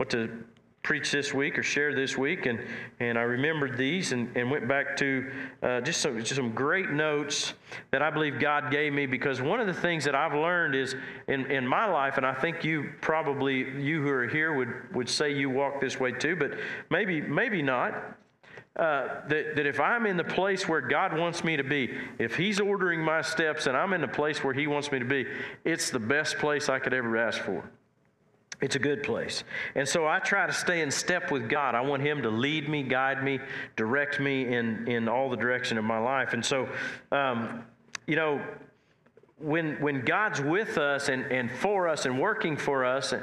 [0.00, 0.30] what to
[0.82, 2.58] preach this week or share this week, and,
[3.00, 5.30] and I remembered these and, and went back to
[5.62, 7.52] uh, just, some, just some great notes
[7.90, 10.96] that I believe God gave me because one of the things that I've learned is
[11.28, 15.08] in, in my life, and I think you probably, you who are here would, would
[15.10, 16.52] say you walk this way too, but
[16.88, 18.16] maybe, maybe not.
[18.76, 22.36] Uh, that, that if I'm in the place where God wants me to be, if
[22.36, 25.26] He's ordering my steps and I'm in the place where He wants me to be,
[25.64, 27.68] it's the best place I could ever ask for.
[28.60, 29.44] It's a good place.
[29.74, 31.74] And so I try to stay in step with God.
[31.74, 33.40] I want Him to lead me, guide me,
[33.76, 36.34] direct me in, in all the direction of my life.
[36.34, 36.68] And so,
[37.10, 37.64] um,
[38.06, 38.40] you know,
[39.38, 43.14] when, when God's with us and, and for us and working for us,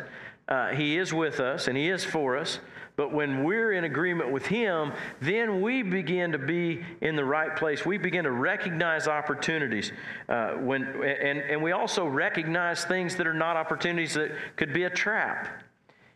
[0.47, 2.59] uh, He is with us and He is for us.
[2.97, 7.55] But when we're in agreement with Him, then we begin to be in the right
[7.55, 7.85] place.
[7.85, 9.91] We begin to recognize opportunities.
[10.27, 14.85] Uh, when, and, and we also recognize things that are not opportunities that could be
[14.85, 15.63] a trap.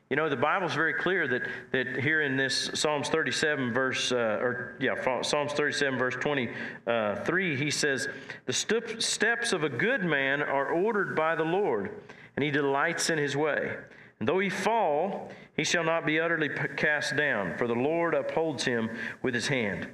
[0.10, 4.40] You know, the Bible's very clear that, that here in this Psalms 37, verse, uh,
[4.42, 8.10] or yeah, Psalms 37, verse 23, he says,
[8.48, 11.92] The steps of a good man are ordered by the Lord,
[12.36, 13.78] and he delights in his way.
[14.22, 18.64] And though he fall, he shall not be utterly cast down, for the Lord upholds
[18.64, 18.92] him
[19.24, 19.88] with his hand.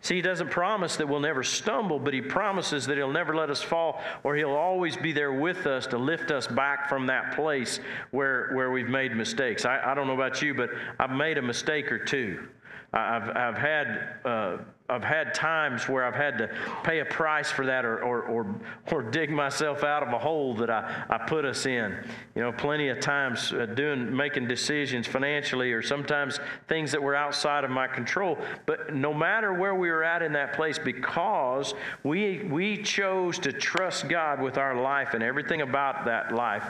[0.00, 3.50] See, he doesn't promise that we'll never stumble, but he promises that he'll never let
[3.50, 7.36] us fall, or he'll always be there with us to lift us back from that
[7.36, 7.78] place
[8.12, 9.66] where, where we've made mistakes.
[9.66, 12.48] I, I don't know about you, but I've made a mistake or two.
[12.94, 14.56] I've, I've had uh,
[14.88, 16.50] I've had times where I've had to
[16.84, 18.60] pay a price for that or, or, or,
[18.92, 21.96] or, dig myself out of a hole that I, I put us in.
[22.34, 27.16] You know, plenty of times uh, doing, making decisions financially or sometimes things that were
[27.16, 28.38] outside of my control.
[28.64, 33.52] But no matter where we were at in that place, because we, we chose to
[33.52, 36.64] trust God with our life and everything about that life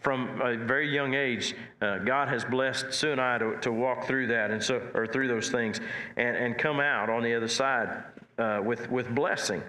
[0.00, 4.06] from a very young age, uh, God has blessed Sue and I to, to walk
[4.06, 5.80] through that and so, or through those things
[6.16, 9.62] and, and come out on the other side uh, with, with blessing.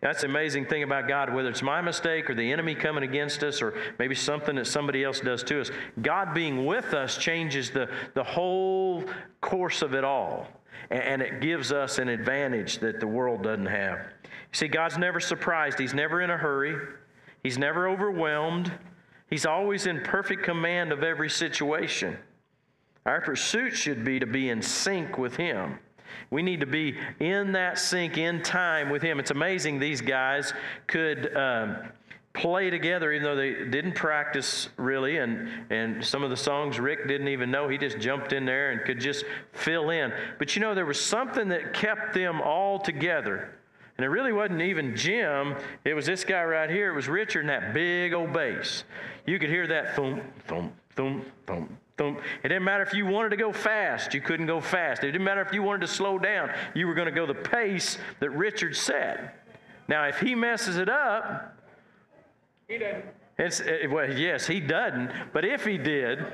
[0.00, 3.42] That's the amazing thing about God, whether it's my mistake or the enemy coming against
[3.42, 5.70] us or maybe something that somebody else does to us.
[6.00, 9.04] God being with us changes the, the whole
[9.40, 10.48] course of it all.
[10.90, 14.06] And, and it gives us an advantage that the world doesn't have.
[14.52, 16.76] See, God's never surprised, He's never in a hurry,
[17.42, 18.72] He's never overwhelmed,
[19.28, 22.16] He's always in perfect command of every situation.
[23.04, 25.78] Our pursuit should be to be in sync with Him.
[26.30, 29.18] We need to be in that sync, in time with Him.
[29.18, 30.52] It's amazing these guys
[30.86, 31.34] could.
[31.36, 31.76] Um,
[32.32, 37.06] play together even though they didn't practice really and and some of the songs rick
[37.06, 40.60] didn't even know he just jumped in there and could just fill in but you
[40.60, 43.54] know there was something that kept them all together
[43.96, 45.54] and it really wasn't even Jim.
[45.84, 46.90] It was this guy right here.
[46.90, 48.84] It was Richard and that big old bass.
[49.24, 53.36] You could hear that thump, thump, thump, thump, it didn't matter if you wanted to
[53.36, 55.04] go fast, you couldn't go fast.
[55.04, 57.34] It didn't matter if you wanted to slow down, you were going to go the
[57.34, 59.40] pace that Richard set.
[59.86, 61.56] Now, if he messes it up,
[62.68, 63.04] he doesn't.
[63.38, 65.10] It's, it, well, yes, he doesn't.
[65.32, 66.24] But if he did,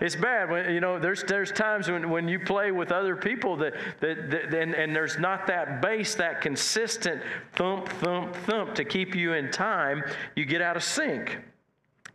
[0.00, 0.50] it's bad.
[0.50, 4.30] When, you know, there's, there's times when, when you play with other people that, that,
[4.30, 7.22] that and, and there's not that bass, that consistent
[7.54, 10.02] thump, thump, thump to keep you in time,
[10.34, 11.38] you get out of sync.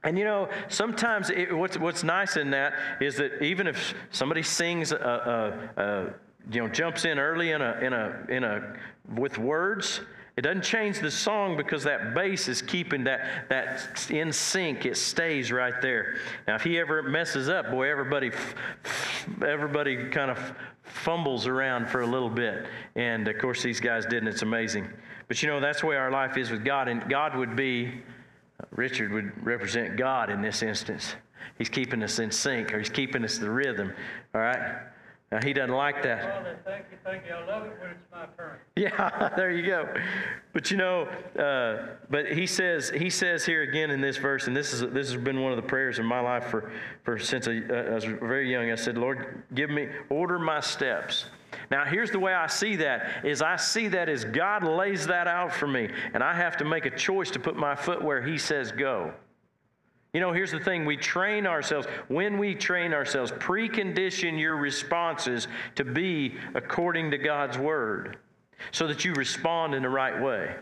[0.03, 4.43] And you know, sometimes it, what's, what's nice in that is that even if somebody
[4.43, 6.13] sings, a, a, a,
[6.51, 8.75] you know, jumps in early in a, in a, in a,
[9.15, 10.01] with words,
[10.37, 14.85] it doesn't change the song because that bass is keeping that, that in sync.
[14.85, 16.19] It stays right there.
[16.47, 18.31] Now, if he ever messes up, boy, everybody,
[19.43, 20.53] everybody kind of
[20.83, 22.67] fumbles around for a little bit.
[22.95, 24.27] And of course, these guys didn't.
[24.27, 24.87] It's amazing.
[25.27, 26.87] But you know, that's the way our life is with God.
[26.87, 28.03] And God would be
[28.71, 31.15] Richard would represent God in this instance.
[31.57, 33.93] He's keeping us in sync, or he's keeping us the rhythm.
[34.33, 34.81] All right?
[35.29, 36.63] Now, he doesn't like that.
[36.63, 37.33] Thank you, thank you.
[37.33, 38.55] I love it when it's my turn.
[38.77, 39.93] Yeah, there you go.
[40.53, 41.03] But you know,
[41.37, 45.11] uh, but he says he says here again in this verse, and this is this
[45.11, 46.71] has been one of the prayers in my life for
[47.03, 48.71] for since I, uh, I was very young.
[48.71, 51.25] I said, Lord, give me order my steps.
[51.69, 55.27] Now, here's the way I see that is I see that as God lays that
[55.27, 58.21] out for me, and I have to make a choice to put my foot where
[58.21, 59.13] He says go.
[60.17, 61.85] You know, here's the thing we train ourselves.
[62.07, 68.17] When we train ourselves, precondition your responses to be according to God's word
[68.71, 70.55] so that you respond in the right way.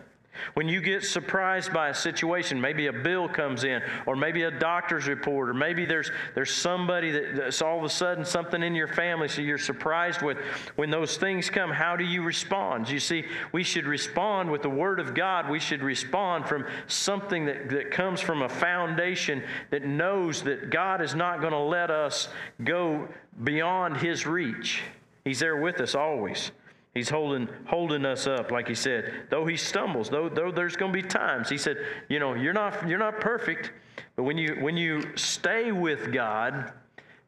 [0.54, 4.52] When you get surprised by a situation, maybe a bill comes in, or maybe a
[4.52, 8.76] doctor's report, or maybe there's, there's somebody that, that's all of a sudden something in
[8.76, 10.38] your family, so you're surprised with.
[10.76, 12.90] When those things come, how do you respond?
[12.90, 15.50] You see, we should respond with the Word of God.
[15.50, 21.02] We should respond from something that, that comes from a foundation that knows that God
[21.02, 22.30] is not going to let us
[22.64, 23.08] go
[23.44, 24.84] beyond His reach.
[25.24, 26.52] He's there with us always.
[26.96, 29.26] He's holding, holding us up, like he said.
[29.30, 31.50] Though he stumbles, though, though there's going to be times.
[31.50, 31.78] He said,
[32.08, 33.74] you know, you're not, you're not perfect,
[34.16, 36.72] but when you, when you stay with God,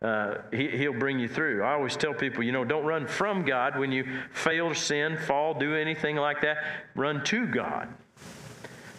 [0.01, 1.63] uh, he, he'll bring you through.
[1.63, 5.53] I always tell people, you know, don't run from God when you fail, sin, fall,
[5.53, 6.63] do anything like that.
[6.95, 7.89] Run to God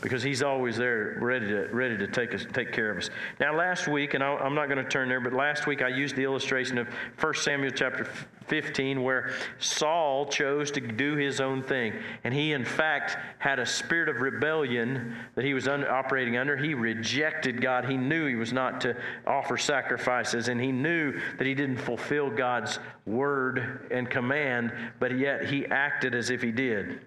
[0.03, 3.09] because he's always there ready to, ready to take, us, take care of us.
[3.41, 5.89] Now, last week, and I, am not going to turn there, but last week I
[5.89, 6.89] used the illustration of
[7.19, 8.07] 1 Samuel chapter
[8.49, 11.95] 15 where Saul chose to do his own thing.
[12.25, 16.57] And he, in fact, had a spirit of rebellion that he was under, operating under.
[16.57, 17.85] He rejected God.
[17.85, 18.97] He knew he was not to
[19.27, 25.47] offer sacrifices, and he knew that he didn't fulfill God's word and command, but yet
[25.47, 27.01] he acted as if he did.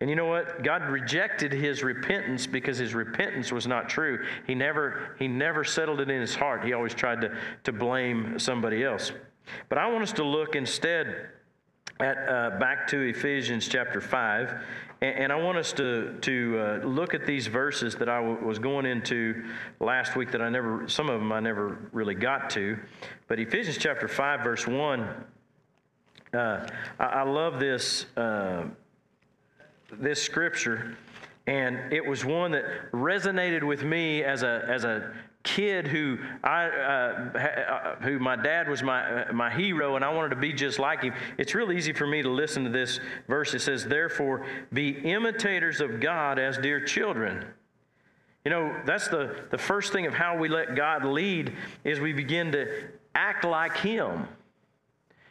[0.00, 0.62] And you know what?
[0.62, 4.24] God rejected his repentance because his repentance was not true.
[4.46, 6.64] He never, he never settled it in his heart.
[6.64, 9.10] He always tried to, to blame somebody else.
[9.68, 11.30] But I want us to look instead
[12.00, 14.54] at uh, back to Ephesians chapter 5.
[15.00, 18.44] And, and I want us to, to uh, look at these verses that I w-
[18.44, 19.44] was going into
[19.80, 22.78] last week that I never, some of them I never really got to.
[23.26, 25.08] But Ephesians chapter 5, verse 1,
[26.34, 26.66] uh,
[26.98, 28.64] I, I, love this uh,
[29.92, 30.98] this scripture,
[31.48, 35.12] and it was one that resonated with me as a as a
[35.44, 40.28] kid who I uh, uh, who my dad was my my hero, and I wanted
[40.30, 41.14] to be just like him.
[41.38, 43.54] It's real easy for me to listen to this verse.
[43.54, 47.46] It says, "Therefore, be imitators of God as dear children."
[48.44, 52.12] You know, that's the, the first thing of how we let God lead is we
[52.12, 54.28] begin to act like Him.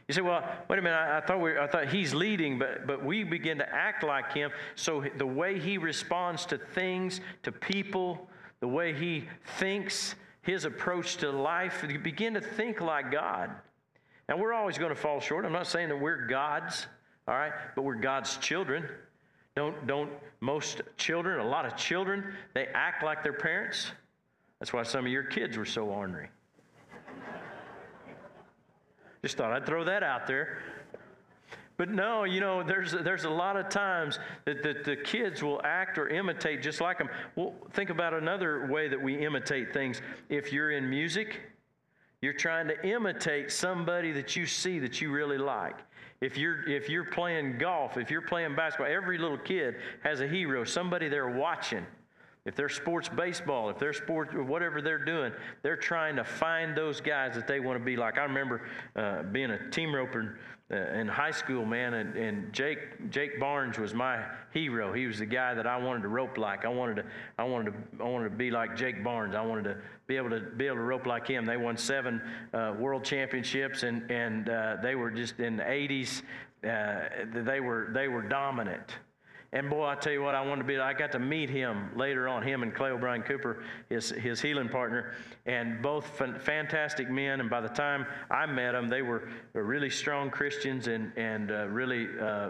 [0.08, 2.88] You say, well, wait a minute, I, I, thought, we, I thought he's leading, but,
[2.88, 4.52] but we begin to act like him.
[4.76, 8.30] So the way he responds to things, to people,
[8.62, 9.28] the way he
[9.58, 13.52] thinks, his approach to life, you begin to think like God.
[14.30, 15.44] Now, we're always going to fall short.
[15.44, 16.88] I'm not saying that we're God's,
[17.28, 18.86] all right, but we're God's children.
[19.58, 23.92] Don't, don't most children, a lot of children, they act like their parents.
[24.60, 26.30] That's why some of your kids were so ornery.
[29.22, 30.60] Just thought I'd throw that out there.
[31.78, 35.62] But no, you know, there's, there's a lot of times that, that the kids will
[35.64, 37.10] act or imitate just like them.
[37.36, 40.02] Well, think about another way that we imitate things.
[40.28, 41.42] If you're in music,
[42.22, 45.76] you're trying to imitate somebody that you see that you really like.
[46.20, 50.28] If you're, if you're playing golf, if you're playing basketball, every little kid has a
[50.28, 51.86] hero, somebody they're watching.
[52.48, 55.34] If they're sports baseball, if they're sports, whatever they're doing,
[55.64, 58.18] they're trying to find those guys that they want to be like.
[58.18, 58.62] I remember
[58.96, 60.40] uh, being a team roper
[60.72, 64.24] uh, in high school, man, and, and Jake Jake Barnes was my
[64.54, 64.94] hero.
[64.94, 66.64] He was the guy that I wanted to rope like.
[66.64, 67.06] I wanted to
[67.38, 69.36] I wanted to I wanted to be like Jake Barnes.
[69.36, 69.78] I wanted to
[70.08, 71.46] be able to be able to rope like him.
[71.46, 72.22] They won seven
[72.54, 76.22] uh, world championships, and and uh, they were just in the 80s.
[76.64, 79.00] Uh, they were they were dominant.
[79.54, 80.78] And boy, I tell you what, I wanted to be.
[80.78, 82.44] I got to meet him later on.
[82.44, 85.14] Him and Clay O'Brien Cooper, his his heeling partner,
[85.46, 87.40] and both fantastic men.
[87.40, 91.68] And by the time I met them, they were really strong Christians and and uh,
[91.70, 92.50] really uh,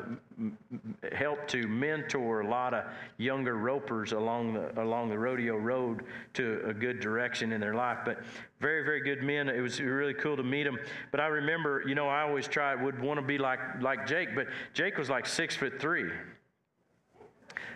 [1.14, 2.86] helped to mentor a lot of
[3.18, 6.04] younger ropers along the along the rodeo road
[6.34, 8.00] to a good direction in their life.
[8.06, 8.24] But
[8.60, 9.50] very very good men.
[9.50, 10.80] It was really cool to meet them.
[11.12, 14.34] But I remember, you know, I always tried would want to be like like Jake,
[14.34, 16.10] but Jake was like six foot three.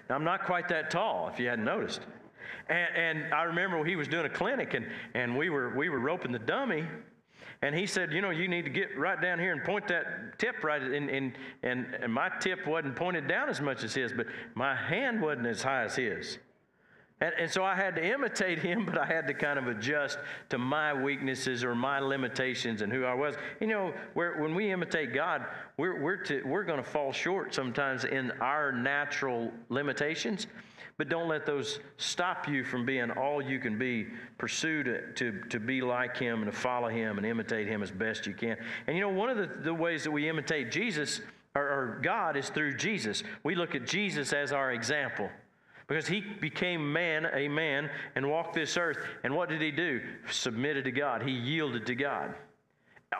[0.09, 2.01] Now, I'm not quite that tall, if you hadn't noticed.
[2.69, 5.99] And, and I remember he was doing a clinic, and, and we, were, we were
[5.99, 6.85] roping the dummy.
[7.61, 10.39] And he said, You know, you need to get right down here and point that
[10.39, 10.81] tip right.
[10.81, 11.33] And, and,
[11.63, 15.47] and, and my tip wasn't pointed down as much as his, but my hand wasn't
[15.47, 16.39] as high as his.
[17.21, 20.17] And, and so I had to imitate him, but I had to kind of adjust
[20.49, 23.35] to my weaknesses or my limitations and who I was.
[23.59, 25.45] You know, when we imitate God,
[25.77, 30.47] we're, we're, to, we're going to fall short sometimes in our natural limitations,
[30.97, 34.07] but don't let those stop you from being all you can be.
[34.37, 37.91] Pursue to, to, to be like him and to follow him and imitate him as
[37.91, 38.57] best you can.
[38.87, 41.21] And you know, one of the, the ways that we imitate Jesus
[41.55, 43.23] or, or God is through Jesus.
[43.43, 45.29] We look at Jesus as our example.
[45.91, 48.99] Because he became man, a man, and walked this earth.
[49.25, 49.99] And what did he do?
[50.29, 51.21] Submitted to God.
[51.21, 52.33] He yielded to God.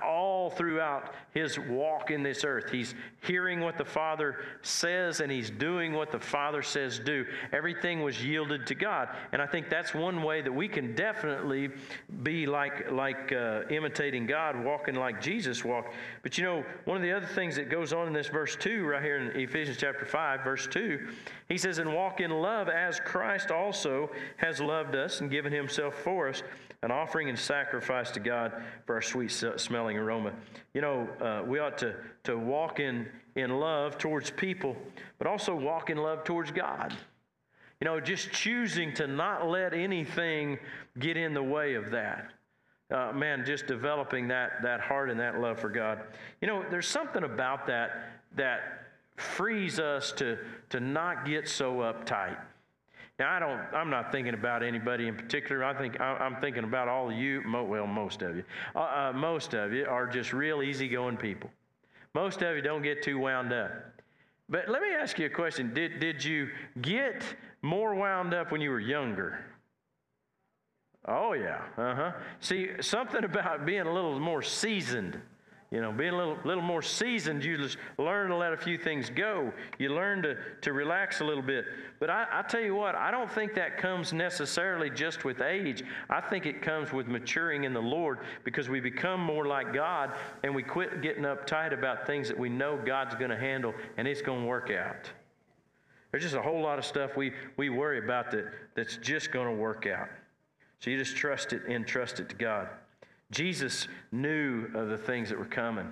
[0.04, 2.72] All throughout his walk in this earth.
[2.72, 7.26] He's hearing what the Father says and he's doing what the Father says do.
[7.52, 9.10] Everything was yielded to God.
[9.32, 11.70] And I think that's one way that we can definitely
[12.24, 15.94] be like, like uh, imitating God, walking like Jesus walked.
[16.24, 18.86] But you know, one of the other things that goes on in this verse 2,
[18.86, 21.08] right here in Ephesians chapter 5, verse 2,
[21.50, 25.96] he says, And walk in love as Christ also has loved us and given himself
[25.96, 26.44] for us
[26.84, 28.52] an offering and sacrifice to God
[28.86, 30.34] for our sweet smelling aroma.
[30.74, 34.76] You know, uh, we ought to, to walk in, in love towards people,
[35.20, 36.94] but also walk in love towards God.
[37.80, 40.60] You know, just choosing to not let anything
[41.00, 42.32] get in the way of that.
[42.92, 46.02] Uh, man, just developing that, that heart and that love for God.
[46.42, 48.86] You know, there's something about that that
[49.16, 50.38] frees us to,
[50.70, 52.38] to not get so uptight.
[53.22, 55.63] Now, I don't, I'm not thinking about anybody in particular.
[55.63, 58.44] I think I'm thinking about all of you, well, most of you.
[58.75, 61.51] Uh, uh, most of you are just real easygoing people.
[62.16, 63.74] Most of you don't get too wound up.
[64.50, 65.72] But let me ask you a question.
[65.72, 66.50] Did, did you
[66.82, 67.24] get
[67.62, 69.46] more wound up when you were younger?
[71.08, 71.62] Oh, yeah.
[71.78, 72.12] Uh huh.
[72.40, 75.22] See, something about being a little more seasoned
[75.72, 78.78] you know, being a little, little more seasoned, you just learn to let a few
[78.78, 79.54] things go.
[79.80, 81.63] You learn to, to relax a little bit.
[81.98, 85.84] But I, I tell you what, I don't think that comes necessarily just with age.
[86.10, 90.12] I think it comes with maturing in the Lord because we become more like God
[90.44, 94.10] and we quit getting uptight about things that we know God's going to handle and
[94.10, 95.10] it's going to work out.
[96.12, 99.48] There's just a whole lot of stuff we, we worry about that, that's just going
[99.48, 100.10] to work out.
[100.80, 102.68] So you just trust it and trust it to God.
[103.32, 105.88] Jesus knew of the things that were coming.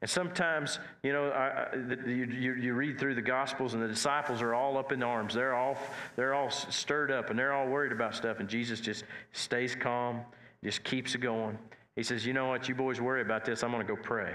[0.00, 1.68] And sometimes, you know, I,
[2.06, 5.32] you, you, you, read through the Gospels, and the disciples are all up in arms.
[5.32, 5.76] They're all,
[6.16, 8.40] they're all stirred up, and they're all worried about stuff.
[8.40, 10.22] And Jesus just stays calm,
[10.64, 11.56] just keeps it going.
[11.94, 12.68] He says, You know what?
[12.68, 13.62] You boys worry about this.
[13.62, 14.32] I'm going to go pray.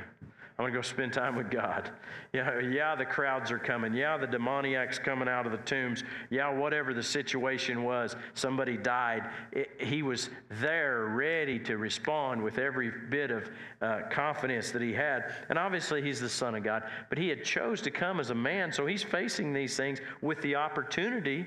[0.59, 1.91] I'm going to go spend time with God.
[2.33, 3.93] Yeah, yeah, the crowds are coming.
[3.93, 6.03] Yeah, the demoniac's coming out of the tombs.
[6.31, 9.29] Yeah, whatever the situation was, somebody died.
[9.51, 13.51] It, he was there, ready to respond with every bit of
[13.83, 15.31] uh, confidence that he had.
[15.49, 18.35] And obviously, he's the Son of God, but he had chose to come as a
[18.35, 21.45] man, so he's facing these things with the opportunity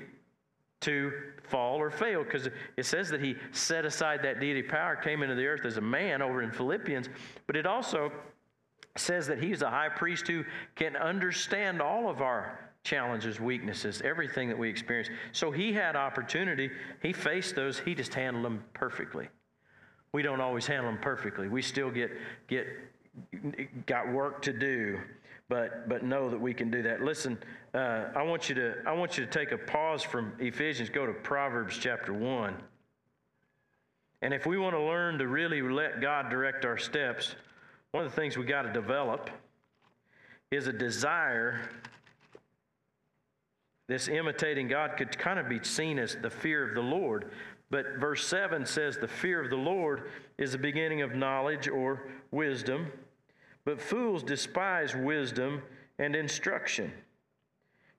[0.79, 1.11] to
[1.43, 5.35] fall or fail because it says that he set aside that deity power, came into
[5.35, 7.09] the earth as a man over in Philippians,
[7.45, 8.11] but it also
[8.97, 10.43] says that he's a high priest who
[10.75, 15.09] can understand all of our challenges, weaknesses, everything that we experience.
[15.31, 16.71] So he had opportunity.
[17.01, 17.79] He faced those.
[17.79, 19.29] He just handled them perfectly.
[20.13, 21.47] We don't always handle them perfectly.
[21.47, 22.11] We still get
[22.47, 22.67] get
[23.85, 24.99] got work to do,
[25.47, 27.01] but but know that we can do that.
[27.01, 27.37] Listen,
[27.73, 30.89] uh, I want you to I want you to take a pause from Ephesians.
[30.89, 32.55] Go to Proverbs chapter one.
[34.21, 37.35] And if we want to learn to really let God direct our steps,
[37.91, 39.29] one of the things we got to develop
[40.49, 41.61] is a desire.
[43.87, 47.31] This imitating God could kind of be seen as the fear of the Lord.
[47.69, 52.07] But verse 7 says, The fear of the Lord is the beginning of knowledge or
[52.31, 52.87] wisdom.
[53.65, 55.61] But fools despise wisdom
[55.99, 56.91] and instruction.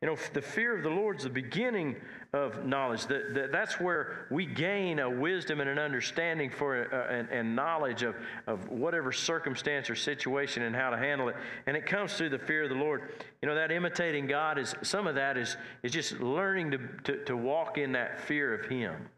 [0.02, 1.94] You know, the fear of the Lord is the beginning
[2.32, 3.06] of knowledge.
[3.06, 7.54] That, that, that's where we gain a wisdom and an understanding for uh, and, and
[7.54, 8.16] knowledge of,
[8.48, 11.36] of whatever circumstance or situation and how to handle it.
[11.66, 13.12] And it comes through the fear of the Lord.
[13.40, 17.24] You know, that imitating God is some of that is, is just learning to, to,
[17.26, 19.08] to walk in that fear of Him.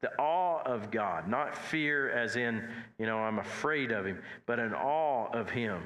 [0.00, 2.66] The awe of God, not fear as in,
[2.98, 5.82] you know, I'm afraid of Him, but an awe of Him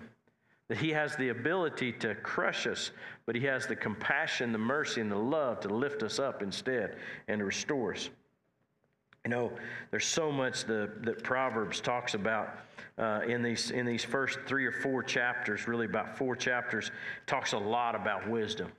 [0.69, 2.91] that He has the ability to crush us,
[3.25, 6.97] but He has the compassion, the mercy, and the love to lift us up instead
[7.29, 8.11] and to restore us.
[9.25, 9.53] You know,
[9.91, 12.59] there's so much the, that Proverbs talks about
[12.99, 16.91] uh, in these in these first three or four chapters, really about four chapters,
[17.27, 18.71] talks a lot about wisdom.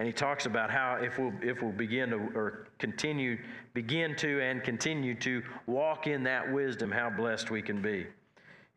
[0.00, 3.38] And he talks about how if we'll, if we'll begin to or continue,
[3.74, 8.06] begin to and continue to walk in that wisdom, how blessed we can be.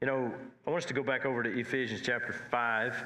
[0.04, 0.34] You know,
[0.68, 3.06] I want us to go back over to Ephesians chapter 5,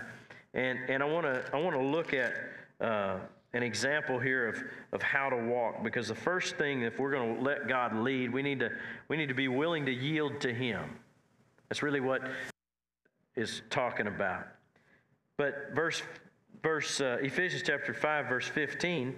[0.55, 2.33] and, and I want to I want to look at
[2.81, 3.19] uh,
[3.53, 4.63] an example here of,
[4.93, 8.33] of how to walk because the first thing if we're going to let God lead
[8.33, 8.71] we need to
[9.09, 10.89] we need to be willing to yield to him.
[11.69, 12.23] That's really what
[13.35, 14.47] is talking about.
[15.37, 16.01] But verse
[16.63, 19.13] verse uh, Ephesians chapter 5 verse 15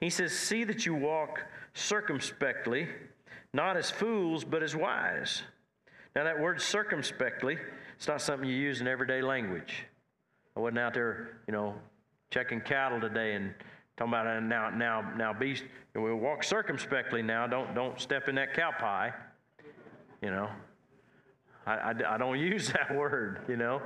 [0.00, 1.42] he says see that you walk
[1.74, 2.88] circumspectly
[3.52, 5.42] not as fools but as wise
[6.16, 7.58] now, that word circumspectly,
[7.94, 9.84] it's not something you use in everyday language.
[10.56, 11.74] I wasn't out there, you know,
[12.30, 13.52] checking cattle today and
[13.98, 15.60] talking about uh, now, now, now, be,
[15.94, 17.46] we'll walk circumspectly now.
[17.46, 19.12] Don't, don't step in that cow pie,
[20.22, 20.48] you know.
[21.66, 23.82] I, I, I don't use that word, you know,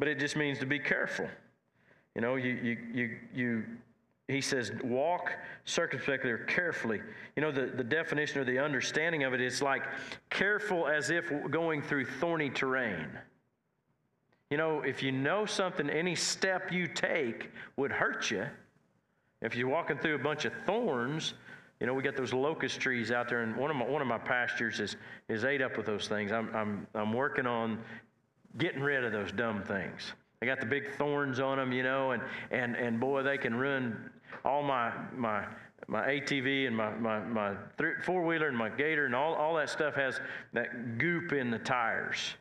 [0.00, 1.28] but it just means to be careful.
[2.16, 3.64] You know, you, you, you, you
[4.28, 5.32] he says, walk
[5.64, 7.00] circumspectly or carefully.
[7.36, 9.84] You know, the, the definition or the understanding of it is like
[10.30, 13.06] careful as if going through thorny terrain.
[14.50, 18.46] You know, if you know something, any step you take would hurt you.
[19.42, 21.34] If you're walking through a bunch of thorns,
[21.80, 24.08] you know, we got those locust trees out there, and one of my, one of
[24.08, 24.96] my pastures is,
[25.28, 26.32] is ate up with those things.
[26.32, 27.78] I'm, I'm, I'm working on
[28.56, 30.14] getting rid of those dumb things.
[30.40, 33.54] They got the big thorns on them, you know, and, and, and boy, they can
[33.54, 34.10] ruin
[34.44, 35.44] all my, my,
[35.88, 37.54] my ATV and my, my, my
[38.02, 40.20] four wheeler and my gator and all, all that stuff has
[40.52, 42.34] that goop in the tires.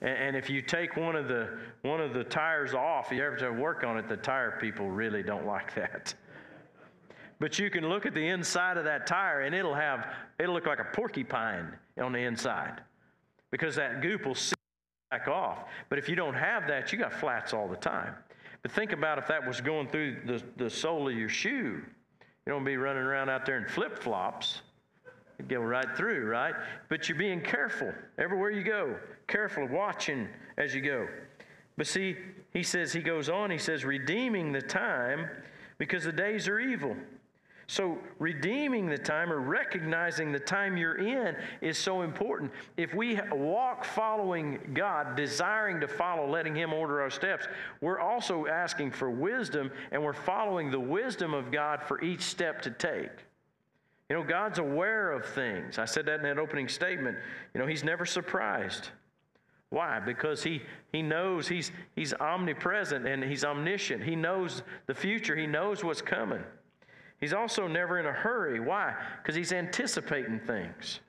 [0.00, 3.36] And, and if you take one of the one of the tires off, you ever
[3.36, 6.14] to work on it, the tire people really don't like that.
[7.38, 10.66] But you can look at the inside of that tire and it'll have it'll look
[10.66, 12.82] like a porcupine on the inside.
[13.50, 14.58] Because that goop will sit
[15.10, 15.64] back off.
[15.88, 18.14] But if you don't have that, you got flats all the time.
[18.62, 21.82] But think about if that was going through the, the sole of your shoe.
[22.46, 24.62] You don't be running around out there in flip flops.
[25.38, 26.54] It'd go right through, right?
[26.88, 28.96] But you're being careful everywhere you go.
[29.26, 31.08] Careful, watching as you go.
[31.78, 32.16] But see,
[32.52, 35.30] he says, he goes on, he says, redeeming the time
[35.78, 36.94] because the days are evil.
[37.70, 42.50] So, redeeming the time or recognizing the time you're in is so important.
[42.76, 47.46] If we walk following God, desiring to follow, letting Him order our steps,
[47.80, 52.60] we're also asking for wisdom and we're following the wisdom of God for each step
[52.62, 53.12] to take.
[54.08, 55.78] You know, God's aware of things.
[55.78, 57.18] I said that in that opening statement.
[57.54, 58.88] You know, He's never surprised.
[59.68, 60.00] Why?
[60.00, 64.02] Because he, he knows he's, he's omnipresent and he's omniscient.
[64.02, 66.42] He knows the future, he knows what's coming.
[67.20, 68.60] He's also never in a hurry.
[68.60, 68.94] Why?
[69.22, 71.00] Because he's anticipating things.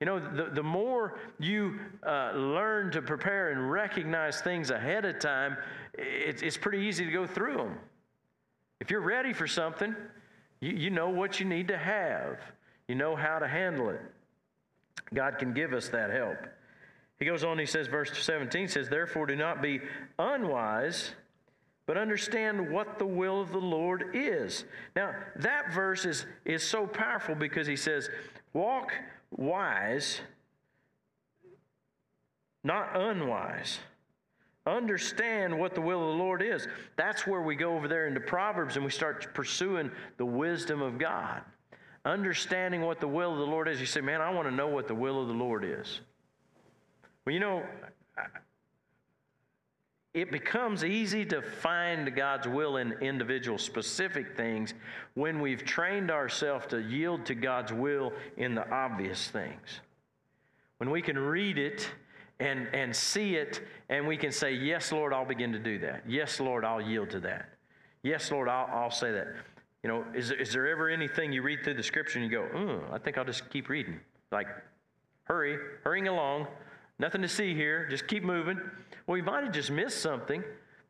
[0.00, 5.18] You know, the, the more you uh, learn to prepare and recognize things ahead of
[5.18, 5.56] time,
[5.94, 7.78] it's, it's pretty easy to go through them.
[8.80, 9.94] If you're ready for something,
[10.60, 12.38] you, you know what you need to have,
[12.86, 14.00] you know how to handle it.
[15.12, 16.38] God can give us that help.
[17.18, 19.80] He goes on, he says, verse 17 says, Therefore, do not be
[20.18, 21.12] unwise
[21.86, 24.64] but understand what the will of the Lord is.
[24.96, 28.08] Now, that verse is, is so powerful because he says,
[28.52, 28.92] Walk
[29.30, 30.20] wise,
[32.62, 33.80] not unwise.
[34.66, 36.66] Understand what the will of the Lord is.
[36.96, 40.98] That's where we go over there into Proverbs and we start pursuing the wisdom of
[40.98, 41.42] God.
[42.06, 43.78] Understanding what the will of the Lord is.
[43.78, 46.00] You say, Man, I want to know what the will of the Lord is.
[47.24, 47.62] Well, you know,
[50.14, 54.72] it becomes easy to find God's will in individual specific things
[55.14, 59.80] when we've trained ourselves to yield to God's will in the obvious things.
[60.78, 61.90] When we can read it
[62.38, 66.04] and, and see it, and we can say, Yes, Lord, I'll begin to do that.
[66.06, 67.48] Yes, Lord, I'll yield to that.
[68.04, 69.28] Yes, Lord, I'll, I'll say that.
[69.82, 72.48] You know, is, is there ever anything you read through the scripture and you go,
[72.54, 73.98] oh, I think I'll just keep reading?
[74.30, 74.46] Like,
[75.24, 76.46] hurry, hurrying along.
[76.98, 77.88] Nothing to see here.
[77.90, 78.60] Just keep moving.
[79.06, 80.42] Well, we might have just missed something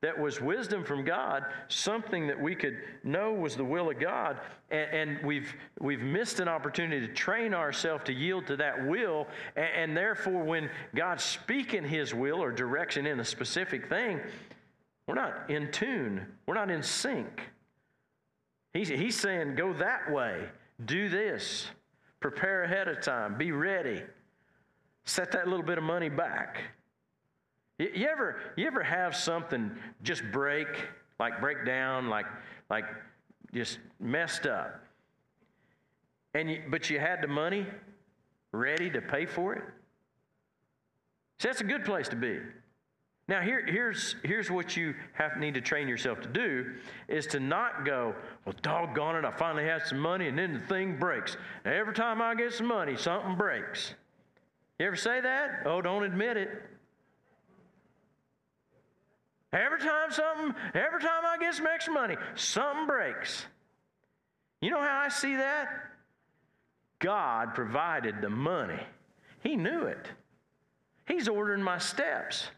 [0.04, 4.38] that was wisdom from God, something that we could know was the will of God,
[4.70, 9.26] and, and we've we've missed an opportunity to train ourselves to yield to that will,
[9.56, 14.20] and, and, therefore, when God's speaking His will or direction in a specific thing,
[15.06, 17.40] we're not in tune, we're not in sync.
[18.74, 20.48] He's, he's saying, go that way,
[20.84, 21.68] do this,
[22.20, 24.02] prepare ahead of time, be ready,
[25.06, 26.58] set that little bit of money back.
[27.78, 30.68] You ever, you ever have something just break,
[31.18, 32.26] like break down, like,
[32.70, 32.84] like
[33.52, 34.80] just messed up?
[36.34, 37.66] And you, but you had the money
[38.52, 39.62] ready to pay for it?
[41.40, 42.38] See, that's a good place to be.
[43.26, 46.74] Now, here, here's, here's what you have, need to train yourself to do
[47.08, 50.60] is to not go, well, doggone it, I finally had some money and then the
[50.60, 51.36] thing breaks.
[51.64, 53.94] Now, every time I get some money, something breaks.
[54.78, 55.62] You ever say that?
[55.64, 56.62] Oh, don't admit it.
[59.54, 63.46] Every time something, every time I get some extra money, something breaks.
[64.60, 65.68] You know how I see that?
[66.98, 68.80] God provided the money.
[69.42, 70.08] He knew it.
[71.06, 72.48] He's ordering my steps.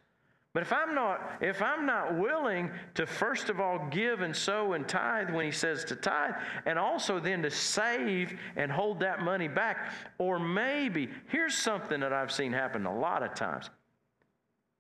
[0.55, 4.73] But if I'm not if I'm not willing to first of all give and sow
[4.73, 6.33] and tithe when he says to tithe
[6.65, 12.15] and also then to save and hold that money back or maybe here's something that
[12.15, 13.69] I've seen happen a lot of times.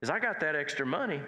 [0.01, 1.21] Is I got that extra money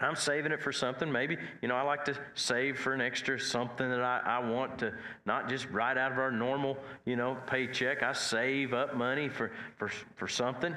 [0.00, 1.10] I'm saving it for something.
[1.12, 4.78] Maybe, you know, I like to save for an extra something that I, I want
[4.78, 4.94] to
[5.26, 8.02] not just right out of our normal, you know, paycheck.
[8.02, 10.74] I save up money for, for, for something.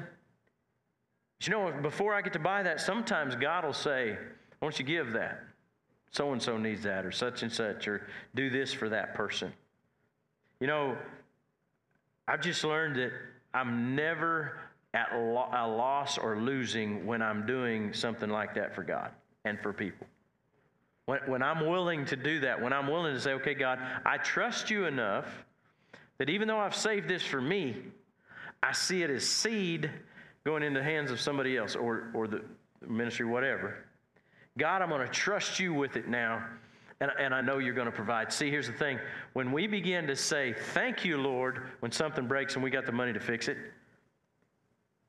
[1.39, 4.17] But you know, before I get to buy that, sometimes God will say,
[4.62, 5.43] I want you give that.
[6.12, 9.51] So and so needs that, or such and such, or do this for that person.
[10.60, 10.97] You know,
[12.28, 13.12] I've just learned that
[13.54, 14.60] I'm never
[14.96, 19.12] at a loss or losing when I'm doing something like that for God
[19.44, 20.08] and for people.
[21.06, 24.18] When, when I'm willing to do that, when I'm willing to say, okay, God, I
[24.18, 25.28] trust you enough
[26.18, 27.76] that even though I've saved this for me,
[28.64, 29.92] I see it as seed
[30.46, 32.42] going into the hands of somebody else or, or the
[32.88, 33.76] ministry, whatever.
[34.58, 36.42] God, I'm going to trust you with it now,
[37.02, 38.32] and, and I know you're going to provide.
[38.32, 39.00] See, here's the thing
[39.34, 42.94] when we begin to say, Thank you, Lord, when something breaks and we got the
[42.94, 43.58] money to fix it,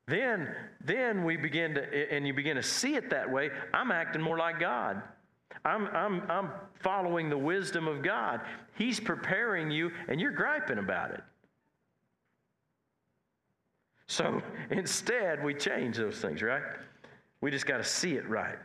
[0.09, 4.23] then, then we begin to, and you begin to see it that way, I'm acting
[4.23, 5.03] more like God.
[5.65, 8.41] I'm, I'm, I'm following the wisdom of God.
[8.75, 11.23] He's preparing you, and you're griping about it.
[14.07, 14.41] So
[14.71, 16.63] instead, we change those things, right?
[17.41, 18.59] We just got to see it right.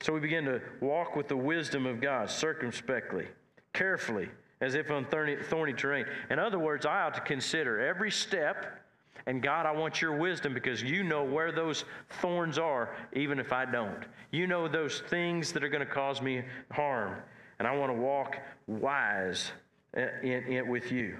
[0.00, 3.28] So we begin to walk with the wisdom of God circumspectly,
[3.72, 4.28] carefully,
[4.60, 6.06] as if on thorny, thorny terrain.
[6.28, 8.81] In other words, I ought to consider every step,
[9.26, 11.84] and God, I want your wisdom because you know where those
[12.20, 14.04] thorns are, even if I don't.
[14.30, 17.16] You know those things that are going to cause me harm,
[17.58, 19.52] and I want to walk wise
[19.94, 21.16] in, in, in with you.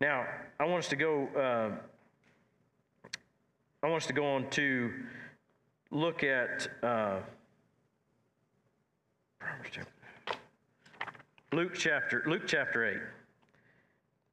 [0.00, 0.26] Now,
[0.58, 1.28] I want us to go.
[1.36, 3.08] Uh,
[3.82, 4.92] I want us to go on to
[5.90, 6.68] look at.
[6.82, 7.18] Uh,
[11.52, 13.15] Luke chapter, Luke chapter 8.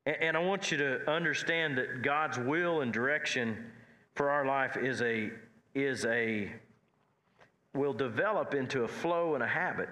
[0.05, 3.71] And I want you to understand that God's will and direction
[4.15, 5.31] for our life is a,
[5.73, 6.51] is a,
[7.73, 9.89] will develop into a flow and a habit.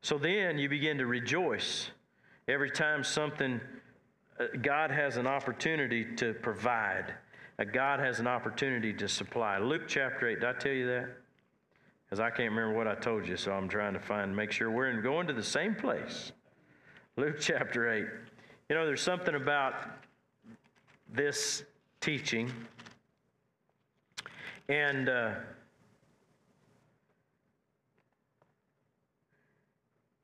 [0.00, 1.90] So then you begin to rejoice
[2.48, 3.60] every time something,
[4.38, 7.14] uh, God has an opportunity to provide.
[7.72, 9.58] God has an opportunity to supply.
[9.58, 11.08] Luke chapter 8, did I tell you that?
[12.04, 14.70] Because I can't remember what I told you, so I'm trying to find, make sure
[14.70, 16.32] we're in, going to the same place.
[17.16, 18.04] Luke chapter 8.
[18.68, 19.74] You know, there's something about
[21.12, 21.62] this
[22.00, 22.52] teaching.
[24.68, 25.34] And uh,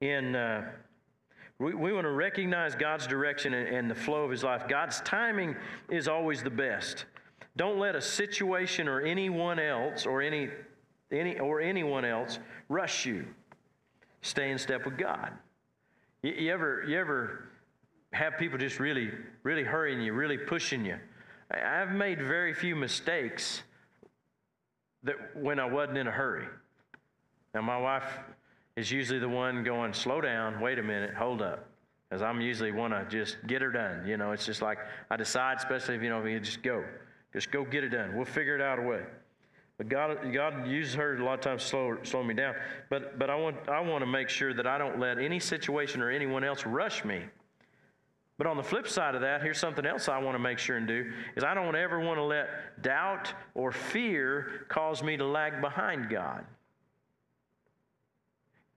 [0.01, 0.71] in, uh,
[1.59, 4.67] we, we want to recognize God's direction and, and the flow of His life.
[4.69, 5.55] God's timing
[5.89, 7.05] is always the best.
[7.57, 10.49] Don't let a situation or anyone else or any
[11.13, 13.27] any, or anyone else rush you.
[14.23, 15.33] Stay in step with God.
[16.23, 17.49] You, you, ever, you ever
[18.13, 19.11] have people just really,
[19.43, 20.97] really hurrying you, really pushing you?
[21.51, 23.63] I've made very few mistakes
[25.03, 26.47] that when I wasn't in a hurry.
[27.55, 28.19] Now, my wife
[28.77, 31.69] is usually the one going, slow down, wait a minute, hold up.
[32.09, 34.07] Because I'm usually want to just get her done.
[34.07, 34.79] You know, it's just like
[35.11, 36.85] I decide, especially if, you know, you just go.
[37.33, 38.15] Just go get it done.
[38.15, 39.03] We'll figure it out a way.
[39.79, 42.55] But God, God uses her a lot of times slow, slow me down.
[42.91, 46.03] But, but I, want, I want to make sure that I don't let any situation
[46.03, 47.23] or anyone else rush me.
[48.43, 50.77] But on the flip side of that, here's something else I want to make sure
[50.77, 55.25] and do is I don't ever want to let doubt or fear cause me to
[55.25, 56.45] lag behind God.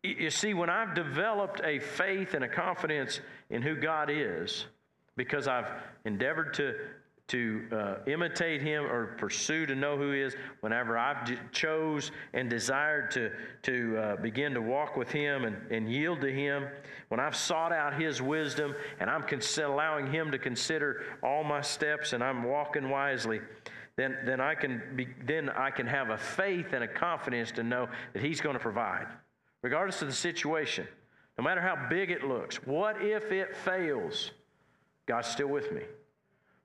[0.03, 4.67] You see, when I've developed a faith and a confidence in who God is,
[5.15, 5.71] because I've
[6.05, 6.75] endeavored to
[7.27, 12.11] to uh, imitate him or pursue to know who he is whenever i've d- chose
[12.33, 13.31] and desired to,
[13.63, 16.67] to uh, begin to walk with him and, and yield to him
[17.07, 21.61] when i've sought out his wisdom and i'm cons- allowing him to consider all my
[21.61, 23.41] steps and i'm walking wisely
[23.95, 27.63] then, then i can be, then i can have a faith and a confidence to
[27.63, 29.07] know that he's going to provide
[29.63, 30.87] regardless of the situation.
[31.39, 34.31] No matter how big it looks what if it fails
[35.07, 35.81] god's still with me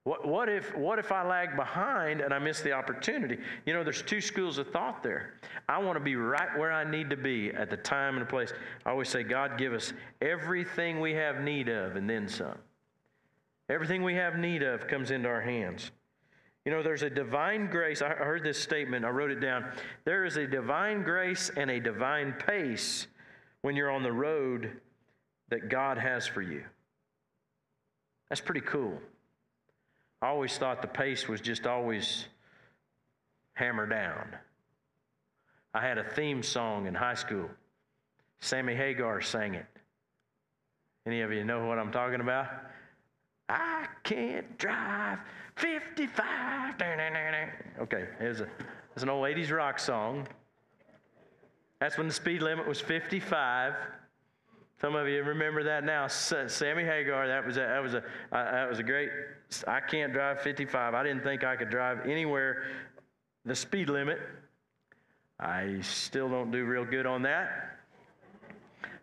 [0.05, 3.37] what, what, if, what if I lag behind and I miss the opportunity?
[3.67, 5.35] You know, there's two schools of thought there.
[5.69, 8.31] I want to be right where I need to be at the time and the
[8.31, 8.53] place.
[8.87, 12.57] I always say, God, give us everything we have need of and then some.
[13.69, 15.91] Everything we have need of comes into our hands.
[16.65, 18.01] You know, there's a divine grace.
[18.01, 19.67] I heard this statement, I wrote it down.
[20.05, 23.07] There is a divine grace and a divine pace
[23.63, 24.81] when you're on the road
[25.51, 26.65] that God has for you.
[28.31, 28.99] That's pretty cool.
[30.23, 32.27] I always thought the pace was just always
[33.55, 34.37] hammer down.
[35.73, 37.49] I had a theme song in high school.
[38.41, 39.67] Sammy Hagar sang it.
[41.07, 42.49] Any of you know what I'm talking about?
[43.49, 45.19] I can't drive
[45.57, 46.75] 55.
[47.81, 48.41] Okay, it's,
[48.95, 50.27] it's an old 80s rock song.
[51.81, 53.75] That's when the speed limit was 55.
[54.81, 56.07] Some of you remember that now.
[56.07, 57.99] Sammy Hagar, that was a, that was a,
[58.33, 59.11] uh, that was a great.
[59.69, 60.95] I can't drive 55.
[60.95, 62.65] I didn't think I could drive anywhere
[63.45, 64.21] the speed limit.
[65.39, 67.79] I still don't do real good on that.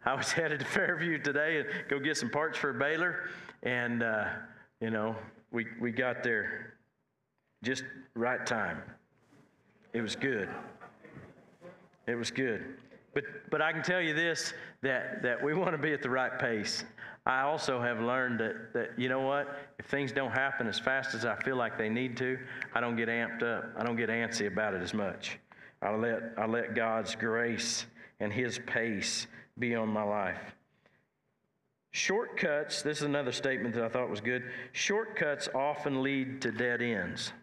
[0.03, 3.29] I was headed to Fairview today and go get some parts for Baylor,
[3.61, 4.29] and uh,
[4.81, 5.15] you know
[5.51, 6.73] we we got there
[7.63, 7.83] just
[8.15, 8.81] right time.
[9.93, 10.49] It was good.
[12.07, 12.77] It was good.
[13.17, 14.53] But but I can tell you this
[14.83, 16.85] that that we want to be at the right pace.
[17.25, 21.15] I also have learned that that you know what if things don't happen as fast
[21.15, 22.37] as I feel like they need to,
[22.75, 23.71] I don't get amped up.
[23.75, 25.39] I don't get antsy about it as much.
[25.81, 27.87] I let I let God's grace
[28.19, 29.25] and His pace
[29.57, 30.53] be on my life.
[31.89, 34.43] Shortcuts, this is another statement that I thought was good.
[34.73, 37.33] Shortcuts often lead to dead ends.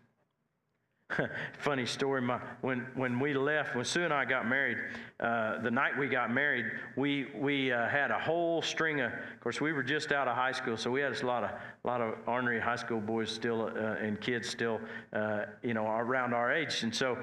[1.58, 2.20] Funny story.
[2.20, 4.78] My, when when we left, when Sue and I got married,
[5.20, 9.12] uh, the night we got married, we we uh, had a whole string of.
[9.12, 11.50] Of course, we were just out of high school, so we had a lot of
[11.84, 14.80] lot of ornery high school boys still uh, and kids still,
[15.12, 17.18] uh, you know, around our age, and so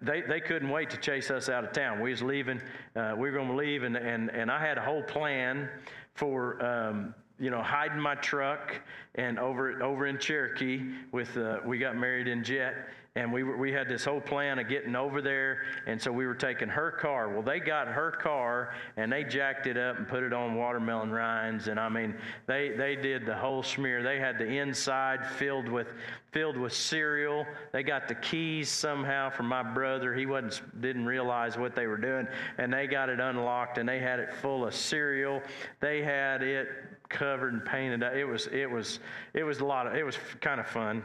[0.00, 2.00] they they couldn't wait to chase us out of town.
[2.00, 2.60] We was leaving.
[2.94, 5.68] Uh, we were going to leave, and and and I had a whole plan
[6.14, 6.64] for.
[6.64, 8.80] Um, you know, hiding my truck
[9.14, 13.56] and over over in Cherokee with uh, we got married in Jet, and we were,
[13.56, 16.90] we had this whole plan of getting over there, and so we were taking her
[16.90, 17.30] car.
[17.30, 21.10] Well, they got her car and they jacked it up and put it on watermelon
[21.10, 22.14] rinds, and I mean,
[22.46, 24.02] they they did the whole smear.
[24.02, 25.88] They had the inside filled with
[26.30, 27.46] filled with cereal.
[27.72, 30.14] They got the keys somehow from my brother.
[30.14, 33.98] He wasn't didn't realize what they were doing, and they got it unlocked and they
[33.98, 35.40] had it full of cereal.
[35.80, 36.68] They had it
[37.08, 38.02] covered and painted.
[38.02, 39.00] It was it was
[39.32, 41.02] it was a lot of it was kind of fun,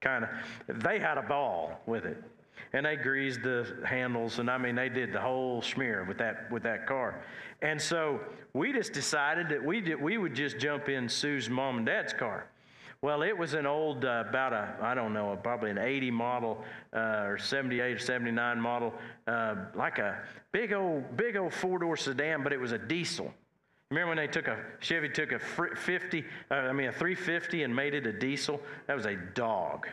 [0.00, 0.82] kind of.
[0.82, 2.22] They had a ball with it,
[2.72, 6.50] and they greased the handles, and I mean they did the whole smear with that
[6.50, 7.22] with that car.
[7.62, 8.20] And so
[8.52, 12.12] we just decided that we did, we would just jump in Sue's mom and dad's
[12.12, 12.46] car.
[13.02, 16.62] Well, it was an old, uh, about a, I don't know, probably an 80 model
[16.94, 18.92] uh, or 78 or 79 model,
[19.26, 20.20] uh, like a
[20.52, 23.32] big old, big old four door sedan, but it was a diesel.
[23.90, 27.74] Remember when they took a Chevy took a 50, uh, I mean a 350 and
[27.74, 28.60] made it a diesel?
[28.86, 29.88] That was a dog.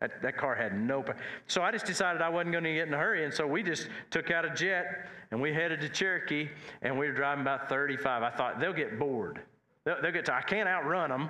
[0.00, 1.04] That, that car had no.
[1.48, 3.64] So I just decided I wasn't going to get in a hurry, and so we
[3.64, 6.48] just took out a Jet and we headed to Cherokee,
[6.82, 8.22] and we were driving about 35.
[8.22, 9.40] I thought they'll get bored.
[9.84, 10.34] They'll, they'll get to.
[10.34, 11.28] I can't outrun them,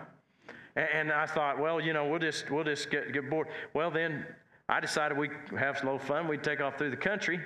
[0.76, 3.48] and, and I thought, well, you know, we'll just we'll just get, get bored.
[3.72, 4.26] Well, then
[4.68, 6.28] I decided we'd have a little fun.
[6.28, 7.40] We'd take off through the country.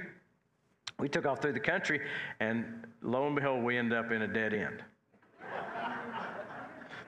[0.99, 2.01] We took off through the country,
[2.41, 4.83] and lo and behold, we end up in a dead end.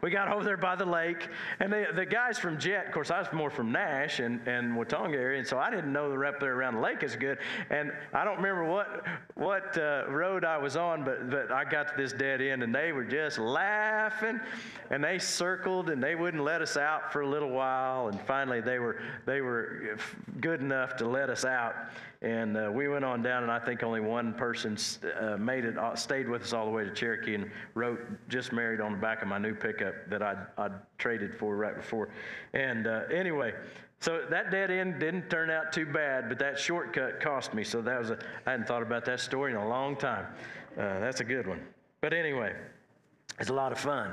[0.02, 1.28] we got over there by the lake,
[1.60, 4.72] and the, the guys from Jet, of course, I was more from Nash and, and
[4.74, 7.38] Watonga area, and so I didn't know the rep there around the lake as good.
[7.70, 11.88] And I don't remember what what uh, road I was on, but, but I got
[11.88, 14.40] to this dead end, and they were just laughing,
[14.90, 18.60] and they circled, and they wouldn't let us out for a little while, and finally
[18.60, 19.96] they were they were
[20.40, 21.74] good enough to let us out.
[22.26, 24.76] And uh, we went on down, and I think only one person
[25.20, 28.52] uh, made it, uh, stayed with us all the way to Cherokee, and wrote "just
[28.52, 32.08] married" on the back of my new pickup that I'd, I'd traded for right before.
[32.52, 33.54] And uh, anyway,
[34.00, 37.62] so that dead end didn't turn out too bad, but that shortcut cost me.
[37.62, 40.26] So that was a, I hadn't thought about that story in a long time.
[40.76, 41.60] Uh, that's a good one.
[42.00, 42.56] But anyway,
[43.38, 44.10] it's a lot of fun.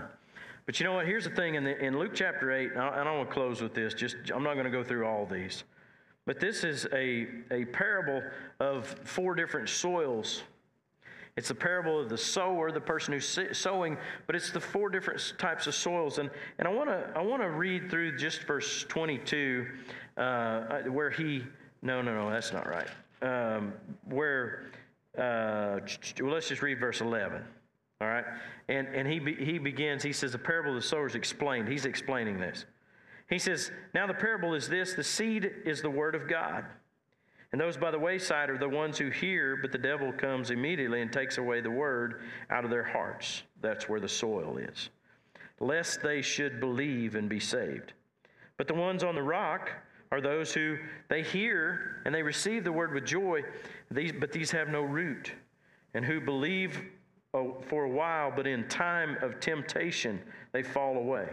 [0.67, 1.07] But you know what?
[1.07, 3.59] Here's the thing in, the, in Luke chapter 8, and I, I want to close
[3.59, 3.95] with this.
[3.95, 5.63] Just I'm not going to go through all these.
[6.25, 8.21] But this is a, a parable
[8.59, 10.43] of four different soils.
[11.35, 15.33] It's a parable of the sower, the person who's sowing, but it's the four different
[15.37, 16.19] types of soils.
[16.19, 19.65] And, and I want to I wanna read through just verse 22,
[20.15, 21.43] uh, where he,
[21.81, 22.87] no, no, no, that's not right.
[23.23, 23.73] Um,
[24.05, 24.67] where,
[25.17, 25.79] uh,
[26.21, 27.43] well, let's just read verse 11.
[27.99, 28.25] All right?
[28.69, 31.67] And, and he, be, he begins, he says, the parable of the sower is explained.
[31.67, 32.65] He's explaining this.
[33.33, 36.65] He says, Now the parable is this the seed is the word of God.
[37.51, 41.01] And those by the wayside are the ones who hear, but the devil comes immediately
[41.01, 43.41] and takes away the word out of their hearts.
[43.59, 44.91] That's where the soil is.
[45.59, 47.93] Lest they should believe and be saved.
[48.57, 49.71] But the ones on the rock
[50.11, 50.77] are those who
[51.09, 53.41] they hear and they receive the word with joy,
[53.89, 55.31] these, but these have no root,
[55.95, 56.83] and who believe
[57.33, 61.29] oh, for a while, but in time of temptation they fall away.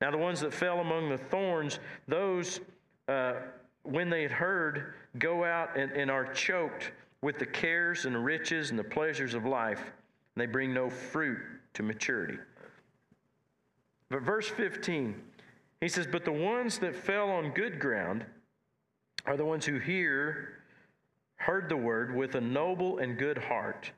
[0.00, 2.60] Now, the ones that fell among the thorns, those,
[3.08, 3.34] uh,
[3.82, 8.20] when they had heard, go out and, and are choked with the cares and the
[8.20, 11.38] riches and the pleasures of life, and they bring no fruit
[11.74, 12.38] to maturity.
[14.08, 15.14] But verse 15,
[15.80, 18.24] he says, But the ones that fell on good ground
[19.26, 20.54] are the ones who hear,
[21.36, 23.92] heard the word with a noble and good heart.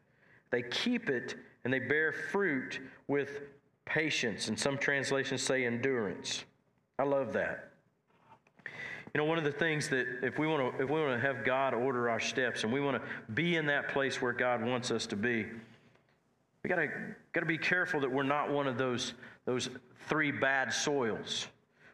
[0.50, 3.42] They keep it and they bear fruit with
[3.84, 6.44] patience, and some translations say endurance.
[6.98, 7.70] I love that.
[9.14, 11.26] You know, one of the things that if we want to if we want to
[11.26, 14.64] have God order our steps and we want to be in that place where God
[14.64, 15.46] wants us to be,
[16.62, 16.88] we got to
[17.32, 19.12] got to be careful that we're not one of those
[19.44, 19.68] those
[20.08, 21.48] three bad soils.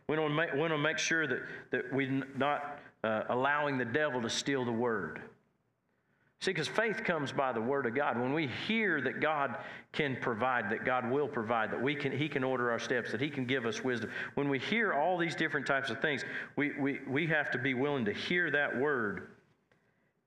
[0.09, 1.41] We don't make, we want to make sure that
[1.73, 5.21] that we're not uh, allowing the devil to steal the word.
[6.41, 8.19] See, because faith comes by the word of God.
[8.19, 9.59] When we hear that God
[9.91, 13.21] can provide, that God will provide, that we can, He can order our steps, that
[13.21, 14.11] He can give us wisdom.
[14.35, 16.25] When we hear all these different types of things,
[16.55, 19.31] we, we, we have to be willing to hear that word.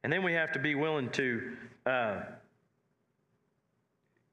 [0.04, 1.54] And then we have to be willing to
[1.86, 2.22] uh,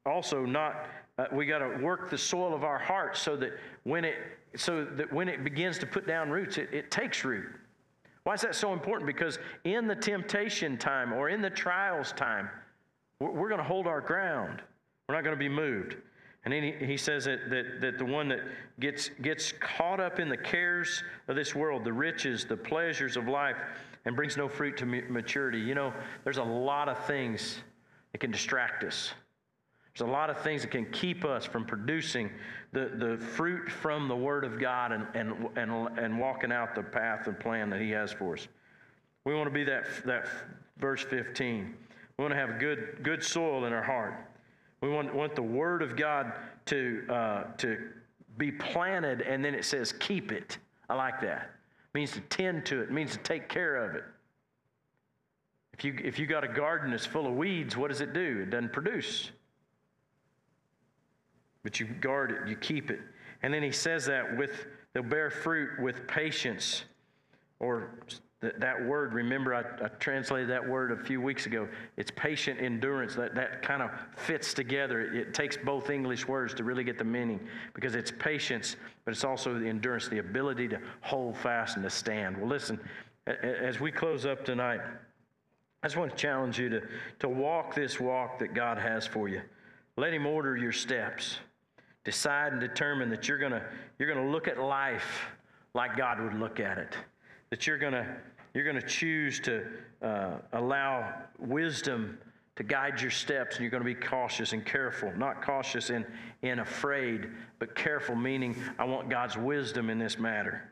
[0.05, 0.87] also not,
[1.17, 3.51] uh, we got to work the soil of our hearts so that
[3.83, 4.15] when it,
[4.55, 7.47] so that when it begins to put down roots, it, it takes root.
[8.23, 9.07] Why is that so important?
[9.07, 12.49] Because in the temptation time or in the trials time,
[13.19, 14.61] we're, going to hold our ground.
[15.07, 15.97] We're not going to be moved.
[16.45, 18.39] And then he, he says that, that, that the one that
[18.79, 23.27] gets, gets caught up in the cares of this world, the riches, the pleasures of
[23.27, 23.57] life,
[24.05, 25.59] and brings no fruit to maturity.
[25.59, 27.59] You know, there's a lot of things
[28.11, 29.13] that can distract us.
[29.99, 32.31] There's a lot of things that can keep us from producing
[32.71, 36.83] the, the fruit from the Word of God and, and, and, and walking out the
[36.83, 38.47] path and plan that He has for us.
[39.25, 40.29] We want to be that, that
[40.77, 41.75] verse 15.
[42.17, 44.25] We want to have good, good soil in our heart.
[44.79, 46.31] We want, want the Word of God
[46.67, 47.89] to, uh, to
[48.37, 50.59] be planted, and then it says, keep it.
[50.89, 51.41] I like that.
[51.93, 54.05] It means to tend to it, it means to take care of it.
[55.73, 58.39] If you, if you got a garden that's full of weeds, what does it do?
[58.43, 59.31] It doesn't produce
[61.63, 62.99] but you guard it, you keep it.
[63.43, 66.83] And then he says that with, they'll bear fruit with patience.
[67.59, 67.91] Or
[68.41, 71.67] that, that word, remember, I, I translated that word a few weeks ago.
[71.97, 73.15] It's patient endurance.
[73.15, 75.01] That, that kind of fits together.
[75.01, 77.39] It, it takes both English words to really get the meaning
[77.73, 81.89] because it's patience, but it's also the endurance, the ability to hold fast and to
[81.89, 82.37] stand.
[82.37, 82.79] Well, listen,
[83.27, 84.81] as we close up tonight,
[85.81, 86.81] I just want to challenge you to,
[87.19, 89.41] to walk this walk that God has for you.
[89.97, 91.37] Let Him order your steps
[92.03, 93.63] decide and determine that you're going to
[93.97, 95.25] you're going to look at life
[95.73, 96.95] like God would look at it.
[97.49, 98.07] That you're going to
[98.53, 99.65] you're going to choose to
[100.01, 102.17] uh, allow wisdom
[102.59, 105.13] to guide your steps, and you're going to be cautious and careful.
[105.15, 106.05] Not cautious and,
[106.43, 110.69] and afraid, but careful, meaning I want God's wisdom in this matter.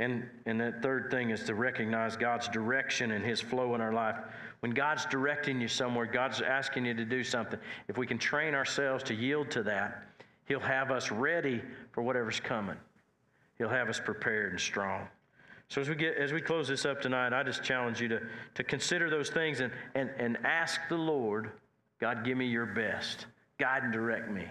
[0.00, 3.92] And, and that third thing is to recognize God's direction and His flow in our
[3.92, 4.16] life.
[4.58, 8.52] When God's directing you somewhere, God's asking you to do something, if we can train
[8.52, 10.02] ourselves to yield to that,
[10.46, 12.76] He'll have us ready for whatever's coming.
[13.58, 15.06] He'll have us prepared and strong.
[15.68, 18.20] So as we get as we close this up tonight, I just challenge you to,
[18.54, 21.50] to consider those things and, and, and ask the Lord,
[22.00, 23.26] God, give me your best.
[23.58, 24.44] Guide and direct me.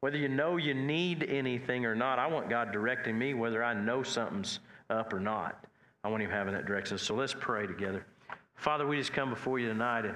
[0.00, 3.74] Whether you know you need anything or not, I want God directing me whether I
[3.74, 5.64] know something's up or not.
[6.04, 6.96] I want Him having that direction.
[6.98, 8.06] So let's pray together.
[8.54, 10.06] Father, we just come before you tonight.
[10.06, 10.14] And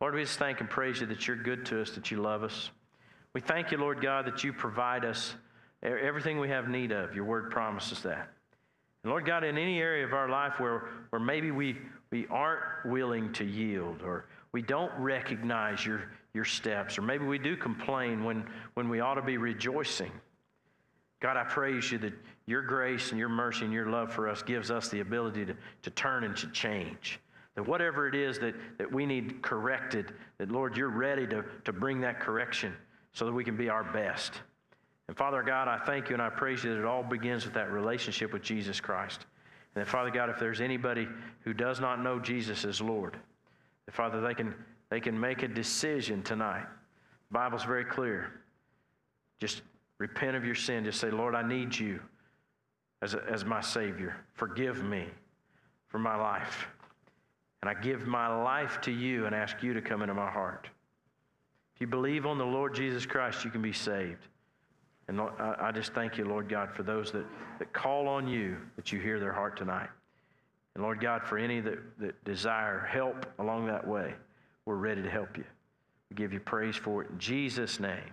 [0.00, 2.42] Lord, we just thank and praise you that you're good to us, that you love
[2.42, 2.70] us.
[3.34, 5.34] We thank you, Lord God, that you provide us
[5.82, 7.14] everything we have need of.
[7.14, 8.28] Your word promises that.
[9.02, 11.78] And Lord God, in any area of our life where, where maybe we,
[12.10, 17.38] we aren't willing to yield or we don't recognize your, your steps, or maybe we
[17.38, 20.12] do complain when, when we ought to be rejoicing.
[21.20, 22.12] God, I praise you that
[22.46, 25.56] your grace and your mercy and your love for us gives us the ability to,
[25.82, 27.18] to turn and to change.
[27.54, 31.72] That whatever it is that, that we need corrected, that Lord, you're ready to, to
[31.72, 32.74] bring that correction
[33.12, 34.40] so that we can be our best.
[35.08, 37.54] And Father God, I thank you and I praise you that it all begins with
[37.54, 39.26] that relationship with Jesus Christ.
[39.74, 41.08] And that, Father God, if there's anybody
[41.40, 43.16] who does not know Jesus as Lord,
[43.86, 44.54] that, Father, they can,
[44.90, 46.66] they can make a decision tonight.
[47.30, 48.32] The Bible's very clear.
[49.40, 49.62] Just
[49.98, 50.84] repent of your sin.
[50.84, 52.00] Just say, Lord, I need you
[53.02, 54.16] as, a, as my Savior.
[54.34, 55.06] Forgive me
[55.88, 56.68] for my life.
[57.60, 60.68] And I give my life to you and ask you to come into my heart
[61.82, 64.28] you believe on the Lord Jesus Christ, you can be saved.
[65.08, 67.26] And I just thank you, Lord God, for those that,
[67.58, 69.88] that call on you, that you hear their heart tonight.
[70.76, 74.14] And Lord God, for any that, that desire help along that way,
[74.64, 75.42] we're ready to help you.
[76.08, 78.12] We give you praise for it in Jesus' name.